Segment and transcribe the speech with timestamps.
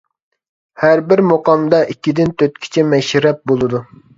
[0.83, 3.85] ھەربىر مۇقامدا ئىككىدىن تۆتكىچە مەشرەپ بولىدۇ.